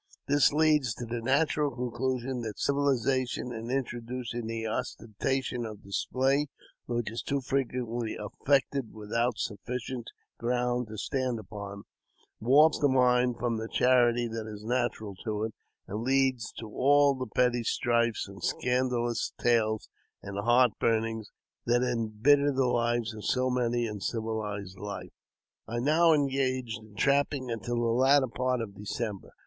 This 0.27 0.51
leads 0.51 0.95
to 0.95 1.05
the 1.05 1.21
natural 1.21 1.69
conclusion 1.75 2.41
that 2.41 2.57
civilization, 2.57 3.53
in 3.53 3.69
introducing 3.69 4.47
the 4.47 4.65
ostentation 4.65 5.63
of 5.63 5.83
display 5.83 6.47
which 6.87 7.11
is 7.11 7.21
too 7.21 7.39
frequently 7.39 8.17
affected 8.19 8.95
without 8.95 9.35
sufiicient 9.35 10.05
JAMES 10.09 10.09
P. 10.09 10.39
BECKWOUBTH. 10.39 10.39
145 10.39 10.39
ground 10.49 10.87
to 10.87 10.97
stand 10.97 11.39
upon, 11.39 11.83
warps 12.39 12.79
the 12.79 12.89
mind 12.89 13.35
from 13.37 13.57
the 13.57 13.67
charity 13.71 14.27
that 14.27 14.47
is 14.47 14.63
natural 14.63 15.13
to 15.23 15.43
it, 15.43 15.53
and 15.87 16.01
leads 16.01 16.51
to 16.53 16.65
all 16.67 17.13
the 17.13 17.27
petty 17.27 17.61
strifes, 17.61 18.27
and 18.27 18.41
scanda 18.41 18.99
lous 18.99 19.33
tales, 19.39 19.87
and 20.23 20.35
heartburnings 20.39 21.27
that 21.67 21.83
imbitter 21.83 22.51
the 22.51 22.65
lives 22.65 23.13
of 23.13 23.23
so 23.23 23.51
many 23.51 23.85
in 23.85 23.99
civilized 23.99 24.79
life. 24.79 25.13
I 25.67 25.77
now 25.77 26.11
engaged 26.13 26.79
in 26.79 26.95
trapping 26.95 27.51
until 27.51 27.75
the 27.79 27.91
latter 27.93 28.25
part 28.33 28.61
of 28.61 28.73
December. 28.73 29.33